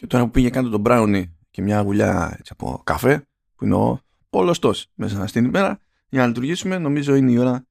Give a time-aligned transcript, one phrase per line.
[0.00, 3.74] Και τώρα που πήγε κάτω τον brownie και μια γουλιά έτσι, από καφέ, που είναι
[3.74, 5.78] ο πολλωστός μέσα στην ημέρα,
[6.08, 7.66] για να λειτουργήσουμε, νομίζω είναι η ώρα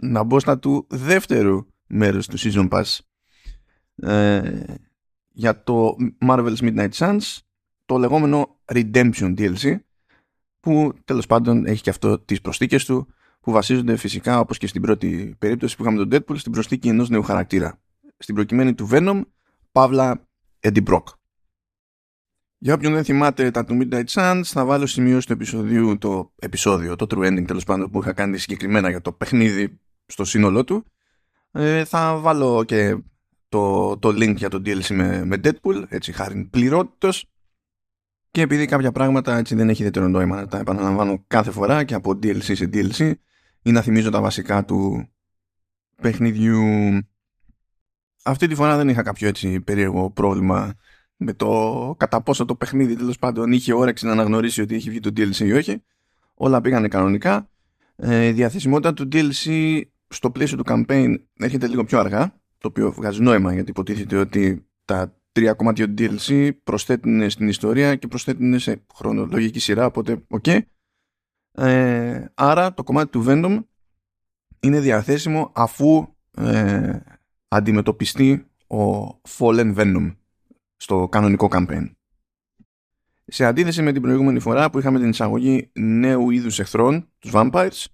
[0.00, 2.98] να μπω στα του δεύτερου μέρους του Season Pass
[3.94, 4.64] ε,
[5.32, 5.96] για το
[6.26, 7.38] Marvel's Midnight Suns
[7.84, 9.76] το λεγόμενο Redemption DLC
[10.60, 13.08] που τέλος πάντων έχει και αυτό τις προσθήκες του
[13.40, 17.08] που βασίζονται φυσικά όπως και στην πρώτη περίπτωση που είχαμε τον Deadpool στην προσθήκη ενός
[17.08, 17.80] νέου χαρακτήρα.
[18.18, 19.22] Στην προκειμένη του Venom
[19.72, 20.28] Παύλα
[20.60, 21.02] Eddie Brock
[22.64, 26.96] για όποιον δεν θυμάται τα του Midnight Suns θα βάλω σημειώσει του επεισοδίου το επεισόδιο,
[26.96, 30.84] το true ending τέλος πάντων που είχα κάνει συγκεκριμένα για το παιχνίδι στο σύνολό του.
[31.52, 32.96] Ε, θα βάλω και
[33.48, 37.30] το, το link για το DLC με, με Deadpool έτσι χάρη πληρότητος.
[38.30, 41.94] Και επειδή κάποια πράγματα έτσι δεν έχει ιδιαίτερο νόημα να τα επαναλαμβάνω κάθε φορά και
[41.94, 43.12] από DLC σε DLC
[43.62, 45.08] ή να θυμίζω τα βασικά του
[46.02, 46.60] παιχνιδιού.
[48.22, 50.74] Αυτή τη φορά δεν είχα κάποιο έτσι περίεργο πρόβλημα
[51.16, 55.00] με το κατά πόσο το παιχνίδι τέλος πάντων είχε όρεξη να αναγνωρίσει ότι έχει βγει
[55.00, 55.82] το DLC ή όχι.
[56.34, 57.50] Όλα πήγανε κανονικά.
[57.96, 62.92] Ε, η διαθεσιμότητα του DLC στο πλαίσιο του campaign έρχεται λίγο πιο αργά, το οποίο
[62.92, 68.58] βγάζει νόημα γιατί υποτίθεται ότι τα τρία κομμάτια του DLC προσθέτουν στην ιστορία και προσθέτουν
[68.58, 70.44] σε χρονολογική σειρά, οπότε ok.
[70.46, 70.60] Okay.
[71.52, 73.64] Ε, άρα το κομμάτι του Venom
[74.60, 76.06] είναι διαθέσιμο αφού
[76.36, 76.98] ε,
[77.54, 79.06] αντιμετωπιστεί ο
[79.38, 80.16] Fallen Venom
[80.76, 81.90] στο κανονικό campaign.
[83.24, 87.84] Σε αντίθεση με την προηγούμενη φορά που είχαμε την εισαγωγή νέου είδους εχθρών, τους Vampires,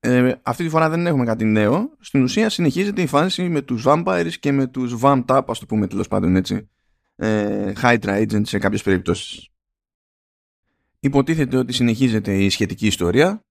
[0.00, 1.96] ε, αυτή τη φορά δεν έχουμε κάτι νέο.
[2.00, 5.86] Στην ουσία συνεχίζεται η φάση με τους vampires και με τους vamp ας το πούμε
[5.86, 6.68] τέλος πάντων έτσι,
[7.16, 9.48] ε, Hydra Agent σε κάποιες περιπτώσεις.
[11.00, 13.44] Υποτίθεται ότι συνεχίζεται η σχετική ιστορία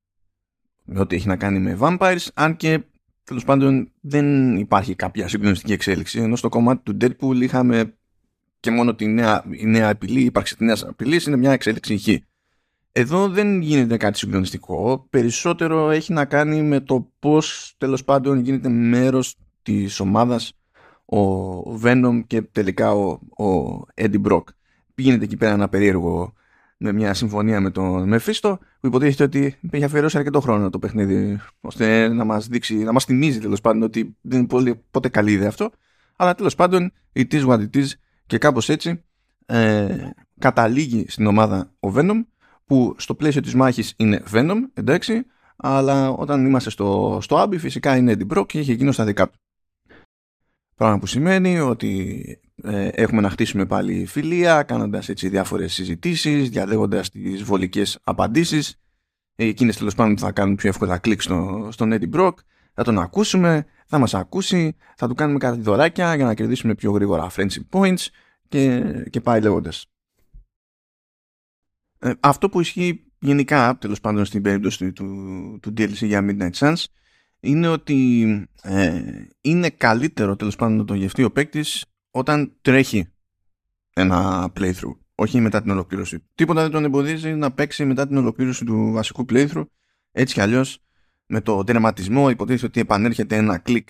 [0.84, 2.84] με ό,τι έχει να κάνει με vampires, αν και
[3.28, 7.97] τέλος πάντων δεν υπάρχει κάποια συγκλονιστική εξέλιξη, ενώ στο κομμάτι του Deadpool είχαμε
[8.59, 11.94] και μόνο τη νέα, η νέα απειλή, η ύπαρξη της νέας απειλής είναι μια εξέλιξη
[11.94, 12.25] ηχή.
[12.92, 15.08] Εδώ δεν γίνεται κάτι συγκλονιστικό.
[15.09, 20.54] Περισσότερο έχει να κάνει με το πώς τέλος πάντων γίνεται μέρος της ομάδας
[21.05, 21.20] ο
[21.83, 23.10] Venom και τελικά ο,
[23.43, 24.43] ο Eddie Brock.
[24.95, 26.33] Πήγαινε εκεί πέρα ένα περίεργο
[26.77, 31.39] με μια συμφωνία με τον Μεφίστο που υποτίθεται ότι έχει αφιερώσει αρκετό χρόνο το παιχνίδι
[31.61, 35.32] ώστε να μας δείξει, να μας θυμίζει τέλος πάντων ότι δεν είναι πολύ, ποτέ καλή
[35.32, 35.71] ιδέα αυτό
[36.16, 37.87] αλλά τέλος πάντων it is what it is
[38.26, 39.04] και κάπως έτσι
[39.45, 42.26] ε, καταλήγει στην ομάδα ο Venom
[42.67, 47.95] που στο πλαίσιο της μάχης είναι Venom, εντάξει, αλλά όταν είμαστε στο, στο Abbey φυσικά
[47.98, 49.39] είναι Eddie Brock και έχει εκείνο στα δικά του.
[50.76, 52.23] Πράγμα που σημαίνει ότι
[52.64, 58.80] ε, έχουμε να χτίσουμε πάλι φιλία, κάνοντας έτσι διάφορες συζητήσεις, διαλέγοντας τις βολικές απαντήσεις,
[59.36, 62.34] εκείνες τέλος πάντων που θα κάνουν πιο εύκολα κλικ στο, στον Eddie Brock,
[62.73, 66.92] θα τον ακούσουμε, θα μας ακούσει, θα του κάνουμε κάτι δωράκια για να κερδίσουμε πιο
[66.92, 68.06] γρήγορα friendship points
[68.48, 69.86] και, και πάει λέγοντας.
[72.00, 75.06] Ε, αυτό που ισχύει γενικά, τέλος πάντων στην περίπτωση του,
[75.62, 76.84] του, DLC για Midnight Suns,
[77.40, 78.23] είναι ότι
[78.62, 79.04] ε,
[79.42, 83.12] είναι καλύτερο τέλος πάντων να το γευτεί ο παίκτης όταν τρέχει
[83.94, 86.23] ένα playthrough, όχι μετά την ολοκλήρωση.
[86.36, 89.66] Τίποτα δεν τον εμποδίζει να παίξει μετά την ολοκλήρωση του βασικού playthrough,
[90.12, 90.82] έτσι κι αλλιώς
[91.26, 93.90] με το τερματισμό υποτίθεται ότι επανέρχεται ένα κλικ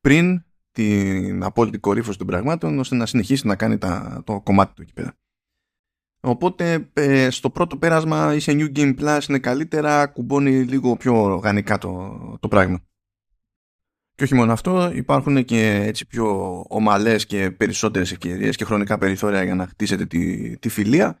[0.00, 4.82] πριν την απόλυτη κορύφωση των πραγμάτων ώστε να συνεχίσει να κάνει τα, το κομμάτι του
[4.82, 5.14] εκεί πέρα.
[6.20, 11.78] Οπότε ε, στο πρώτο πέρασμα είσαι New Game Plus είναι καλύτερα, κουμπώνει λίγο πιο οργανικά
[11.78, 12.80] το, το πράγμα.
[14.20, 19.42] Και όχι μόνο αυτό, υπάρχουν και έτσι πιο ομαλές και περισσότερες ευκαιρίες και χρονικά περιθώρια
[19.42, 21.20] για να χτίσετε τη, τη φιλία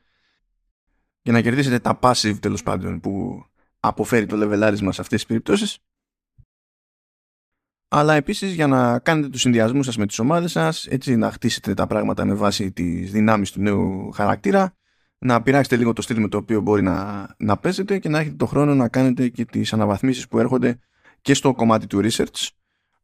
[1.22, 3.44] και να κερδίσετε τα passive τέλος πάντων που
[3.80, 5.78] αποφέρει το λεβελάρισμα σε αυτές τις περιπτώσεις.
[7.88, 11.74] Αλλά επίσης για να κάνετε τους συνδυασμούς σας με τις ομάδες σας, έτσι να χτίσετε
[11.74, 14.76] τα πράγματα με βάση τις δυνάμεις του νέου χαρακτήρα
[15.18, 18.36] να πειράξετε λίγο το στυλ με το οποίο μπορεί να, να παίζετε και να έχετε
[18.36, 20.78] το χρόνο να κάνετε και τις αναβαθμίσεις που έρχονται
[21.20, 22.48] και στο κομμάτι του research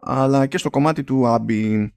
[0.06, 1.88] αλλά και στο κομμάτι του ABI.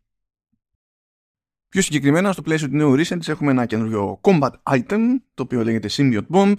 [1.69, 4.99] Πιο συγκεκριμένα στο πλαίσιο του νέου research έχουμε ένα καινούριο combat item
[5.33, 6.53] το οποίο λέγεται Symbiote Bomb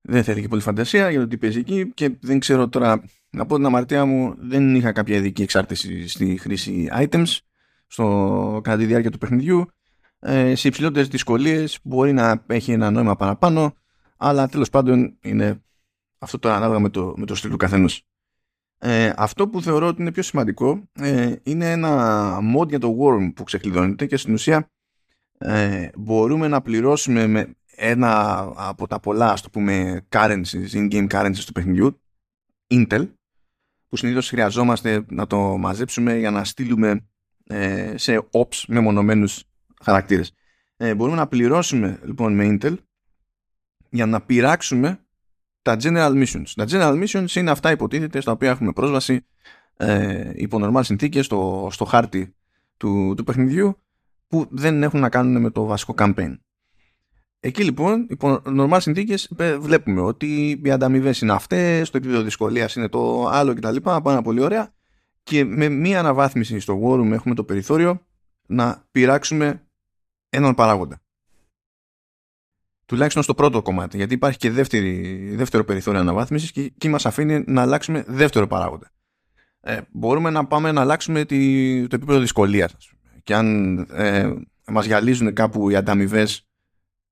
[0.00, 3.46] δεν θέλει και πολύ φαντασία για το τι παίζει εκεί και δεν ξέρω τώρα να
[3.46, 7.38] πω την αμαρτία μου δεν είχα κάποια ειδική εξάρτηση στη χρήση items
[7.86, 9.66] στο, κατά τη διάρκεια του παιχνιδιού
[10.18, 13.74] ε, σε υψηλότερες δυσκολίες μπορεί να έχει ένα νόημα παραπάνω
[14.16, 15.62] αλλά τέλος πάντων είναι
[16.18, 18.06] αυτό το ανάλογα με το, με το στυλ του καθενός.
[18.84, 23.32] Ε, αυτό που θεωρώ ότι είναι πιο σημαντικό ε, είναι ένα mod για το Worm
[23.34, 24.70] που ξεκλειδώνεται και στην ουσία
[25.38, 31.44] ε, μπορούμε να πληρώσουμε με ένα από τα πολλά ας το πούμε currencies, in-game currencies
[31.46, 32.00] του παιχνιδιού
[32.66, 33.08] Intel
[33.88, 37.06] που συνήθως χρειαζόμαστε να το μαζέψουμε για να στείλουμε
[37.46, 39.44] ε, σε ops μεμονωμένους
[39.82, 40.32] χαρακτήρες.
[40.76, 42.74] Ε, μπορούμε να πληρώσουμε λοιπόν με Intel
[43.90, 45.01] για να πειράξουμε
[45.62, 46.46] τα general missions.
[46.54, 49.26] Τα general missions είναι αυτά υποτίθεται στα οποία έχουμε πρόσβαση
[49.76, 52.34] ε, υπό normal συνθήκες στο, στο χάρτη
[52.76, 53.76] του, του παιχνιδιού
[54.26, 56.38] που δεν έχουν να κάνουν με το βασικό campaign.
[57.40, 62.88] Εκεί λοιπόν, υπό normal συνθήκες, βλέπουμε ότι οι ανταμοιβές είναι αυτές, το επίπεδο δυσκολίας είναι
[62.88, 63.76] το άλλο κτλ.
[63.76, 64.74] Πάρα πολύ ωραία.
[65.22, 68.06] Και με μία αναβάθμιση στο War Room έχουμε το περιθώριο
[68.46, 69.66] να πειράξουμε
[70.28, 71.01] έναν παράγοντα.
[72.92, 77.44] Τουλάχιστον στο πρώτο κομμάτι, γιατί υπάρχει και δεύτερη, δεύτερο περιθώριο αναβάθμισης και εκεί μας αφήνει
[77.46, 78.92] να αλλάξουμε δεύτερο παράγοντα.
[79.60, 82.74] Ε, μπορούμε να πάμε να αλλάξουμε τη, το επίπεδο δυσκολίας.
[83.22, 84.32] Και αν ε,
[84.66, 86.48] μας γυαλίζουν κάπου οι ανταμοιβές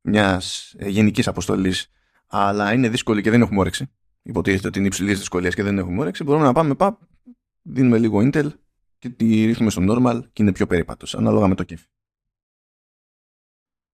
[0.01, 1.91] μιας ε, γενικής αποστολής,
[2.27, 3.91] αλλά είναι δύσκολη και δεν έχουμε όρεξη.
[4.23, 6.25] Υποτίθεται ότι είναι υψηλής δυσκολίας και δεν έχουμε όρεξη.
[6.25, 7.01] Μπορούμε να πάμε, παπ,
[7.63, 8.49] δίνουμε λίγο Intel
[8.99, 11.87] και τη ρίχνουμε στο normal και είναι πιο περίπατος, ανάλογα με το κέφι.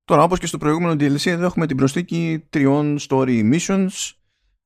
[0.04, 4.12] Τώρα, όπως και στο προηγούμενο DLC, εδώ έχουμε την προσθήκη τριών story missions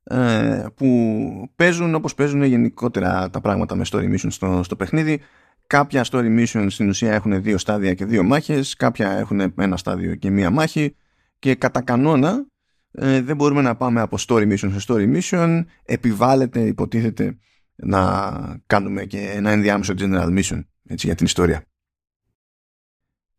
[0.04, 5.20] ε, που παίζουν όπως παίζουν γενικότερα τα πράγματα με story missions στο, στο παιχνίδι.
[5.66, 10.14] Κάποια story missions στην ουσία έχουν δύο στάδια και δύο μάχες, κάποια έχουν ένα στάδιο
[10.14, 10.96] και μία μάχη
[11.38, 12.46] και κατά κανόνα
[12.90, 15.64] ε, δεν μπορούμε να πάμε από story mission σε story mission.
[15.84, 17.38] Επιβάλλεται, υποτίθεται,
[17.74, 21.67] να κάνουμε και ένα ενδιάμεσο general mission έτσι, για την ιστορία.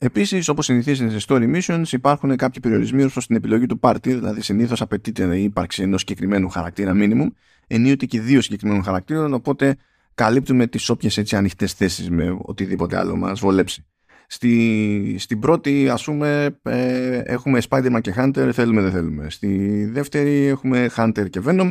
[0.02, 4.00] Επίσης, όπως συνηθίζεται σε story missions, υπάρχουν κάποιοι περιορισμοί ως προς την επιλογή του party,
[4.02, 7.28] δηλαδή συνήθως απαιτείται η ύπαρξη ενός συγκεκριμένου χαρακτήρα minimum,
[7.68, 9.78] ενίοτε και δύο συγκεκριμένων χαρακτήρων, οπότε
[10.14, 13.86] καλύπτουμε τις όποιες ανοιχτές θέσεις με οτιδήποτε άλλο μας βολέψει.
[14.28, 19.30] Στη, στην πρώτη, ας πούμε, ε, έχουμε Spider-Man και Hunter, θέλουμε δεν θέλουμε.
[19.30, 21.70] Στη δεύτερη έχουμε Hunter και Venom.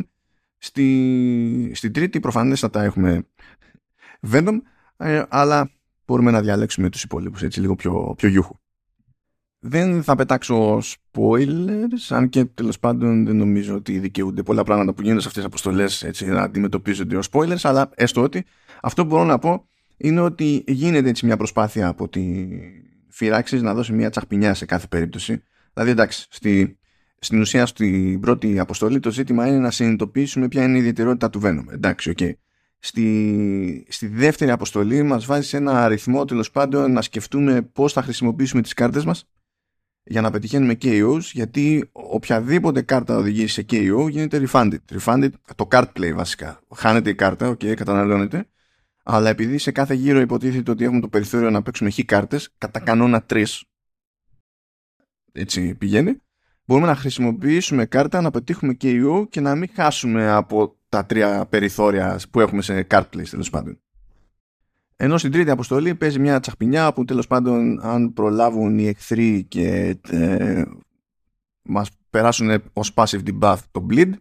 [0.57, 3.23] Στη, στην τρίτη προφανέστατα έχουμε
[4.31, 4.61] Venom,
[4.97, 5.71] ε, αλλά
[6.09, 8.55] μπορούμε να διαλέξουμε τους υπόλοιπους έτσι λίγο πιο, πιο γιούχου.
[9.59, 15.01] Δεν θα πετάξω spoilers, αν και τέλος πάντων δεν νομίζω ότι δικαιούνται πολλά πράγματα που
[15.01, 18.45] γίνονται σε αυτές τις αποστολές έτσι, να αντιμετωπίζονται ως spoilers, αλλά έστω ότι
[18.81, 19.67] αυτό που μπορώ να πω
[19.97, 22.47] είναι ότι γίνεται έτσι μια προσπάθεια από τη
[23.07, 25.43] Firaxis να δώσει μια τσαχπινιά σε κάθε περίπτωση.
[25.73, 26.77] Δηλαδή εντάξει, στη,
[27.19, 31.41] στην ουσία στην πρώτη αποστολή το ζήτημα είναι να συνειδητοποιήσουμε ποια είναι η ιδιαιτερότητα του
[31.43, 31.65] Venom.
[31.71, 32.17] Εντάξει, ok.
[32.19, 32.31] Okay
[32.79, 38.01] στη, στη δεύτερη αποστολή μας βάζει σε ένα αριθμό τέλος πάντων να σκεφτούμε πώς θα
[38.01, 39.29] χρησιμοποιήσουμε τις κάρτες μας
[40.03, 44.77] για να πετυχαίνουμε KOs γιατί οποιαδήποτε κάρτα οδηγεί σε KO γίνεται refunded.
[44.99, 46.59] Refunded το card play βασικά.
[46.75, 48.47] Χάνεται η κάρτα, ok, okay, καταναλώνεται
[49.11, 52.79] αλλά επειδή σε κάθε γύρο υποτίθεται ότι έχουμε το περιθώριο να παίξουμε χ κάρτες κατά
[52.79, 53.63] κανόνα τρεις.
[55.31, 56.21] έτσι πηγαίνει
[56.65, 62.19] μπορούμε να χρησιμοποιήσουμε κάρτα να πετύχουμε KO και να μην χάσουμε από τα τρία περιθώρια
[62.31, 63.79] που έχουμε σε card plays τέλος πάντων.
[64.95, 69.97] Ενώ στην τρίτη αποστολή παίζει μια τσαχπινιά που τέλος πάντων αν προλάβουν οι εχθροί και
[70.09, 70.63] ε,
[71.61, 74.11] μας περάσουν ως passive debuff το bleed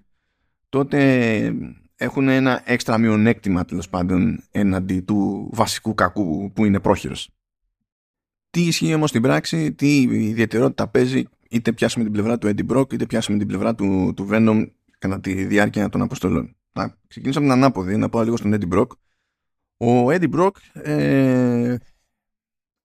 [0.69, 1.53] τότε
[1.97, 7.31] έχουν ένα έξτρα μειονέκτημα τέλος πάντων έναντι του βασικού κακού που είναι πρόχειρος.
[8.51, 12.93] Τι ισχύει όμως στην πράξη, τι ιδιαιτερότητα παίζει είτε πιάσουμε την πλευρά του Eddie Brock
[12.93, 14.67] είτε πιάσουμε την πλευρά του, του Venom
[14.99, 18.75] κατά τη διάρκεια των αποστολών να ξεκινήσω από την ανάποδη, να πάω λίγο στον Eddie
[18.75, 18.87] Brock.
[19.77, 21.77] Ο Eddie Brock ε,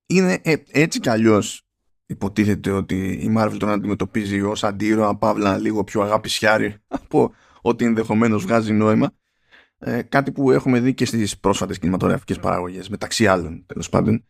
[0.05, 1.61] είναι ε, έτσι κι αλλιώς
[2.05, 8.43] υποτίθεται ότι η Marvel τον αντιμετωπίζει ως αντίρωα παύλα λίγο πιο αγάπησιάρη από ότι ενδεχομένως
[8.43, 9.11] βγάζει νόημα.
[9.85, 14.25] Ε, κάτι που έχουμε δει και στις πρόσφατες κινηματογραφικές παραγωγές μεταξύ άλλων τέλος πάντων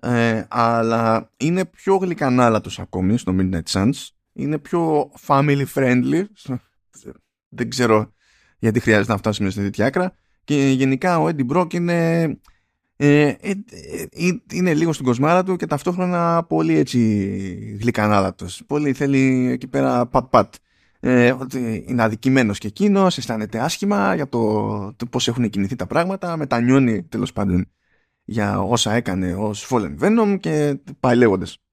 [0.00, 6.24] ε, αλλά είναι πιο γλυκανάλατος ακόμη στο Midnight Suns είναι πιο family friendly
[7.56, 8.12] δεν ξέρω
[8.64, 10.12] γιατί χρειάζεται να φτάσουμε σε τέτοια άκρα.
[10.44, 12.22] Και γενικά ο Eddie Brock είναι,
[12.96, 16.98] ε, ε, ε, είναι λίγο στην κοσμάρα του και ταυτόχρονα πολύ έτσι
[17.80, 18.62] γλυκανάλατος.
[18.66, 20.54] Πολύ θέλει εκεί πέρα πατ-πατ.
[21.00, 21.34] Ε,
[21.86, 27.02] είναι αδικημένος και εκείνος, αισθάνεται άσχημα για το, το πώς έχουν κινηθεί τα πράγματα, μετανιώνει
[27.02, 27.66] τέλος πάντων
[28.24, 31.63] για όσα έκανε ως Fallen Venom και πάει λέγοντας.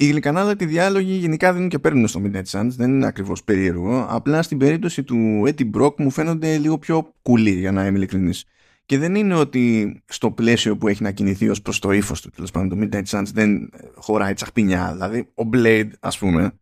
[0.00, 4.06] Οι γλυκανάλατοι διάλογοι γενικά δίνουν και παίρνουν στο Midnight Suns, δεν είναι ακριβώς περίεργο.
[4.08, 8.44] Απλά στην περίπτωση του Eddie Brock μου φαίνονται λίγο πιο κουλοί, για να είμαι ειλικρινής.
[8.86, 12.30] Και δεν είναι ότι στο πλαίσιο που έχει να κινηθεί ως προς το ύφος του,
[12.30, 14.92] τέλος πάντων, το Midnight Suns δεν χωράει τσαχπινιά.
[14.92, 16.58] Δηλαδή, ο Blade, ας πούμε,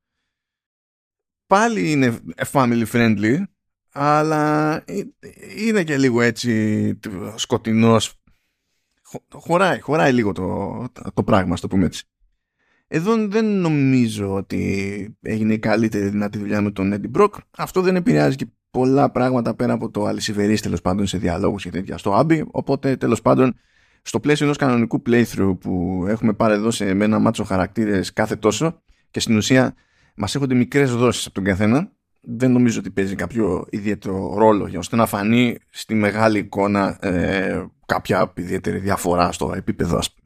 [1.46, 2.18] πάλι είναι
[2.52, 3.42] family friendly,
[3.92, 4.84] αλλά
[5.56, 6.98] είναι και λίγο έτσι
[7.34, 8.14] σκοτεινός.
[9.32, 12.04] Χωράει, χωράει λίγο το, το πράγμα, ας το πούμε έτσι.
[12.88, 17.30] Εδώ δεν νομίζω ότι έγινε η καλύτερη δυνατή δουλειά με τον Eddie Brock.
[17.56, 21.70] Αυτό δεν επηρεάζει και πολλά πράγματα πέρα από το αλυσιβερή τέλος πάντων σε διαλόγους και
[21.70, 22.44] τέτοια στο Άμπι.
[22.50, 23.54] Οπότε τέλος πάντων
[24.02, 28.82] στο πλαίσιο ενός κανονικού playthrough που έχουμε πάρει εδώ σε ένα μάτσο χαρακτήρες κάθε τόσο
[29.10, 29.74] και στην ουσία
[30.14, 34.78] μας έχονται μικρές δόσεις από τον καθένα δεν νομίζω ότι παίζει κάποιο ιδιαίτερο ρόλο για
[34.78, 40.17] ώστε να φανεί στη μεγάλη εικόνα ε, κάποια ιδιαίτερη διαφορά στο επίπεδο ας πούμε.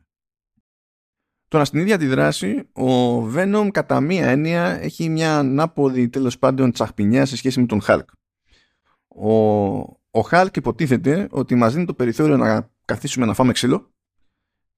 [1.53, 6.73] Τώρα στην ίδια τη δράση ο Venom κατά μία έννοια έχει μια ανάποδη τέλος πάντων
[6.73, 8.05] τσαχπινιά σε σχέση με τον Hulk.
[9.09, 9.35] Ο,
[10.11, 13.93] ο Hulk υποτίθεται ότι μας δίνει το περιθώριο να καθίσουμε να φάμε ξύλο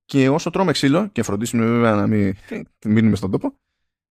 [0.05, 2.35] και όσο τρώμε ξύλο και φροντίσουμε βέβαια να μην
[2.85, 3.59] μείνουμε στον τόπο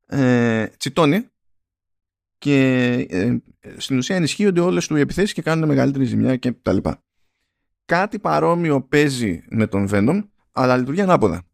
[0.07, 1.29] ε, τσιτώνει
[2.39, 3.37] και ε,
[3.77, 7.03] στην ουσία ενισχύονται όλες του οι επιθέσεις και κάνουν μεγαλύτερη ζημιά και τα λοιπά.
[7.85, 11.47] Κάτι παρόμοιο παίζει με τον Venom αλλά λειτουργεί ανάποδα.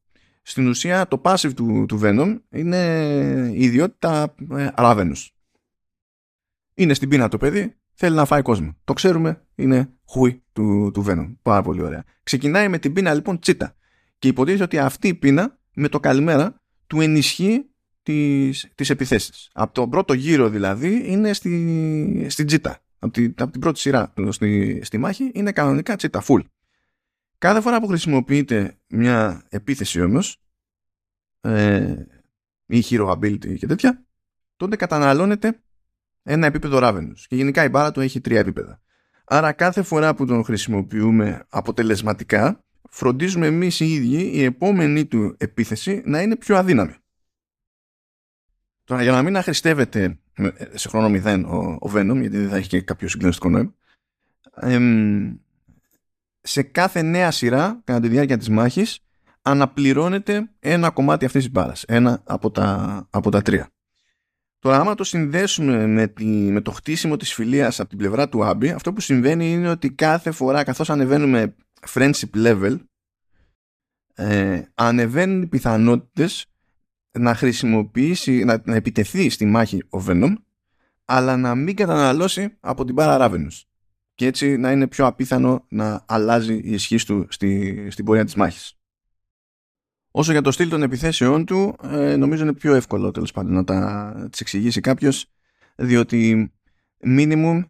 [0.48, 2.76] Στην ουσία το passive του, του Venom είναι
[3.54, 5.26] η ιδιότητα ε, Ravenous.
[6.74, 8.76] Είναι στην πείνα το παιδί, θέλει να φάει κόσμο.
[8.84, 11.36] Το ξέρουμε, είναι χουί του, του Venom.
[11.42, 12.04] Πάρα πολύ ωραία.
[12.22, 13.74] Ξεκινάει με την πείνα λοιπόν τσίτα.
[14.18, 17.70] Και υποτίθεται ότι αυτή η πείνα με το καλημέρα του ενισχύει
[18.02, 19.50] τις, τις επιθέσεις.
[19.52, 22.78] Από τον πρώτο γύρο δηλαδή είναι στη, στη τσίτα.
[22.98, 26.40] Από, τη, από την πρώτη σειρά στη, στη μάχη είναι κανονικά τσίτα, full.
[27.38, 30.42] Κάθε φορά που χρησιμοποιείται μια επίθεση όμως
[31.40, 31.94] ε,
[32.66, 34.04] ή hero ability και τέτοια
[34.56, 35.60] τότε καταναλώνεται
[36.22, 38.80] ένα επίπεδο Ravenous και γενικά η μπάρα του έχει τρία επίπεδα.
[39.24, 46.02] Άρα κάθε φορά που τον χρησιμοποιούμε αποτελεσματικά φροντίζουμε εμείς οι ίδιοι η επόμενη του επίθεση
[46.04, 46.94] να είναι πιο αδύναμη.
[48.84, 50.18] Τώρα για να μην αχρηστεύεται
[50.74, 53.74] σε χρόνο μηδέν ο, ο Venom γιατί δεν θα έχει και κάποιο συγκλονιστικό νόημα
[56.48, 58.98] σε κάθε νέα σειρά κατά τη διάρκεια της μάχης
[59.42, 63.68] αναπληρώνεται ένα κομμάτι αυτής της μπάρας ένα από τα, από τα τρία.
[64.58, 68.44] Τώρα άμα το συνδέσουμε με, τη, με το χτίσιμο της φιλίας από την πλευρά του
[68.44, 71.54] Άμπι αυτό που συμβαίνει είναι ότι κάθε φορά καθώς ανεβαίνουμε
[71.94, 72.78] friendship level
[74.14, 76.46] ε, ανεβαίνουν οι πιθανότητες
[77.18, 80.32] να χρησιμοποιήσει, να, να επιτεθεί στη μάχη ο Venom
[81.04, 83.62] αλλά να μην καταναλώσει από την μπάρα Ravenous
[84.18, 88.34] και έτσι να είναι πιο απίθανο να αλλάζει η ισχύ του στη, στην πορεία της
[88.34, 88.78] μάχης.
[90.10, 93.64] Όσο για το στυλ των επιθέσεών του, ε, νομίζω είναι πιο εύκολο τέλος πάντων να
[93.64, 95.26] τα τις εξηγήσει κάποιος,
[95.76, 96.52] διότι
[97.04, 97.62] minimum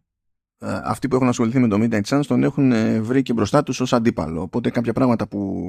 [0.59, 3.63] ε, αυτοί που έχουν ασχοληθεί με το Midnight Suns τον έχουν ε, βρει και μπροστά
[3.63, 4.43] τους ως αντίπαλο.
[4.43, 5.65] Οπότε κάποια πράγματα που,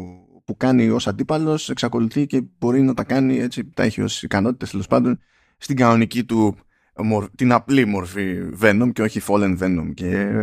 [0.46, 4.70] που κάνει ως αντίπαλος εξακολουθεί και μπορεί να τα κάνει έτσι, τα έχει ως ικανότητες
[4.70, 5.20] τέλος πάντων
[5.58, 6.58] στην κανονική του
[7.36, 10.34] την απλή μορφή Venom και όχι Fallen Venom και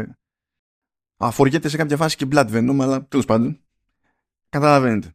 [1.16, 3.60] αφοριέται σε κάποια φάση και Blood Venom, αλλά τέλος πάντων.
[4.48, 5.10] Καταλαβαίνετε.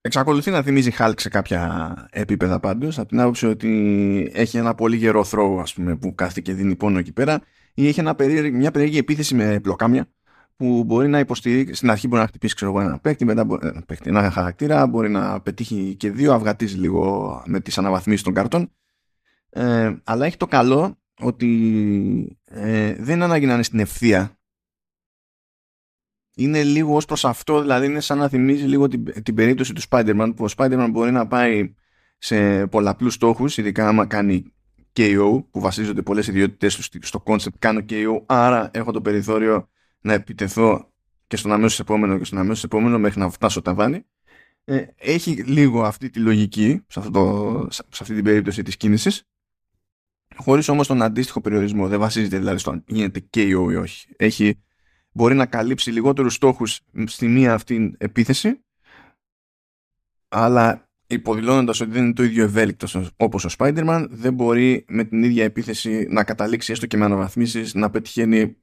[0.00, 4.96] Εξακολουθεί να θυμίζει Hulk σε κάποια επίπεδα πάντως, από την άποψη ότι έχει ένα πολύ
[4.96, 7.40] γερό throw, ας πούμε, που κάθεται και δίνει πόνο εκεί πέρα,
[7.74, 10.08] ή έχει ένα περίεργη, μια περίεργη επίθεση με πλοκάμια,
[10.56, 13.82] που μπορεί να υποστηρίξει, στην αρχή μπορεί να χτυπήσει ξέρω, ένα παίκτη, μετά μπορεί, ένα,
[13.86, 18.72] παίκτη, ένα χαρακτήρα, μπορεί να πετύχει και δύο, αυγατίζει λίγο με τις αναβαθμίσεις των καρτών.
[19.50, 24.37] Ε, αλλά έχει το καλό ότι ε, δεν είναι ανάγκη να είναι στην ευθεία
[26.38, 29.82] είναι λίγο ως προς αυτό, δηλαδή είναι σαν να θυμίζει λίγο την, την περίπτωση του
[29.88, 31.74] Spider-Man που ο Spider-Man μπορεί να πάει
[32.18, 34.52] σε πολλαπλούς στόχους, ειδικά άμα κάνει
[34.96, 39.68] KO που βασίζονται πολλές ιδιότητες του στο concept κάνω KO, άρα έχω το περιθώριο
[40.00, 40.92] να επιτεθώ
[41.26, 44.04] και στον αμέσως επόμενο και στον αμέσως επόμενο μέχρι να φτάσω ταβάνι.
[44.64, 49.28] Ε, έχει λίγο αυτή τη λογική σε, αυτό το, σε αυτή την περίπτωση της κίνησης
[50.36, 51.88] χωρίς όμως τον αντίστοιχο περιορισμό.
[51.88, 54.08] Δεν βασίζεται δηλαδή στο αν γίνεται KO ή όχι.
[54.16, 54.62] Έχει
[55.12, 58.60] μπορεί να καλύψει λιγότερους στόχους στη μία αυτή επίθεση
[60.28, 65.22] αλλά υποδηλώνοντας ότι δεν είναι το ίδιο ευέλικτο όπως ο Spider-Man δεν μπορεί με την
[65.22, 68.56] ίδια επίθεση να καταλήξει έστω και με αναβαθμίσεις να πετυχαίνει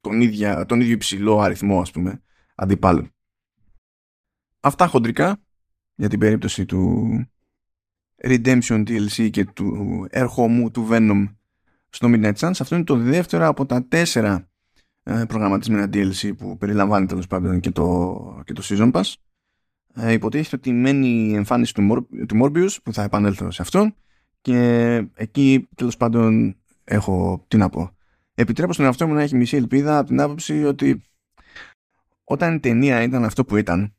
[0.00, 2.22] τον, ίδια, τον ίδιο υψηλό αριθμό ας πούμε
[2.54, 3.10] αντιπάλων.
[4.60, 5.36] Αυτά χοντρικά
[5.94, 7.08] για την περίπτωση του
[8.22, 11.34] Redemption DLC και του έρχομου του Venom
[11.88, 12.52] στο Midnight Suns.
[12.60, 14.53] Αυτό είναι το δεύτερο από τα τέσσερα ε,
[15.04, 19.12] προγραμματισμένα DLC που περιλαμβάνει τέλος πάντων και το, και το Season Pass.
[19.94, 23.94] Ε, υποτίθεται ότι μένει η εμφάνιση του, Mor- του Morbius που θα επανέλθω σε αυτόν
[24.40, 27.90] και εκεί τέλος πάντων έχω τι να πω.
[28.34, 31.02] Επιτρέπω στον εαυτό μου να έχει μισή ελπίδα από την άποψη ότι
[32.24, 33.94] όταν η ταινία ήταν αυτό που ήταν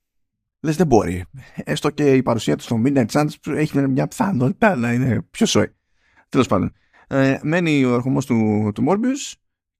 [0.59, 1.23] λες δεν μπορεί.
[1.55, 5.75] Έστω και η παρουσία του στο Midnight Suns έχει μια πιθανότητα να είναι πιο σόι.
[6.29, 6.73] Τέλος πάντων.
[7.07, 9.33] Ε, μένει ο ερχομός του, του Morbius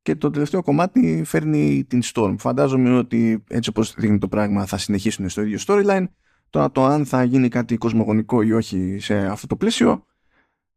[0.05, 2.35] και το τελευταίο κομμάτι φέρνει την Storm.
[2.37, 6.05] Φαντάζομαι ότι έτσι όπως δείχνει το πράγμα θα συνεχίσουν στο ίδιο storyline.
[6.49, 10.05] Τώρα το αν θα γίνει κάτι κοσμογονικό ή όχι σε αυτό το πλαίσιο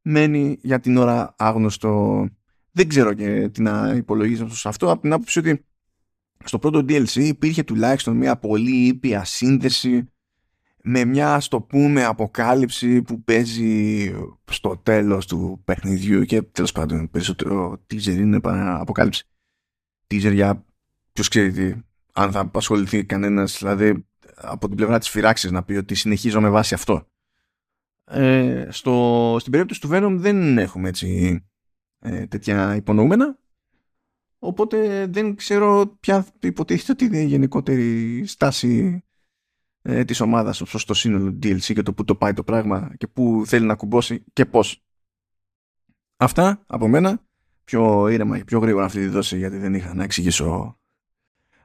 [0.02, 2.24] μένει για την ώρα άγνωστο.
[2.72, 5.64] Δεν ξέρω και τι να υπολογίζω σε αυτό από την άποψη ότι
[6.44, 10.12] στο πρώτο DLC υπήρχε τουλάχιστον μια πολύ ήπια σύνδεση
[10.90, 14.12] με μια ας το πούμε αποκάλυψη που παίζει
[14.50, 19.24] στο τέλος του παιχνιδιού και τέλος πάντων περισσότερο teaser είναι παρά αποκάλυψη.
[20.06, 20.64] Teaser για
[21.12, 21.74] ποιος ξέρει τι,
[22.12, 26.48] αν θα απασχοληθεί κανένας δηλαδή από την πλευρά της φυράξης να πει ότι συνεχίζω με
[26.48, 27.06] βάση αυτό.
[28.04, 31.40] Ε, στο, στην περίπτωση του Venom δεν έχουμε έτσι
[31.98, 33.38] ε, τέτοια υπονοούμενα.
[34.38, 39.02] Οπότε δεν ξέρω ποια υποτίθεται ότι είναι η γενικότερη στάση
[39.90, 43.06] ε, της ομάδας ως το σύνολο DLC και το που το πάει το πράγμα και
[43.06, 44.82] που θέλει να κουμπώσει και πώς.
[46.16, 47.26] Αυτά από μένα.
[47.64, 50.78] Πιο ήρεμα και πιο γρήγορα αυτή τη δόση γιατί δεν είχα να εξηγήσω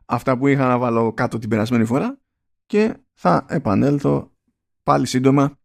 [0.05, 2.19] αυτά που είχα να βάλω κάτω την περασμένη φορά
[2.65, 4.31] και θα επανέλθω
[4.83, 5.57] πάλι σύντομα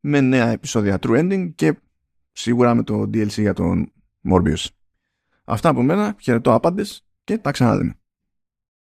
[0.00, 1.78] με νέα επεισόδια True Ending και
[2.32, 3.92] σίγουρα με το DLC για τον
[4.30, 4.66] Morbius.
[5.44, 7.98] Αυτά από μένα, χαιρετώ άπαντες και τα ξαναδέμε.